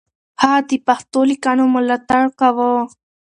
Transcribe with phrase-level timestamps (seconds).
[0.41, 2.71] هغه د پښتو ليکنو ملاتړ کاوه.